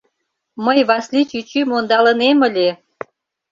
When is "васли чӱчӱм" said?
0.87-1.69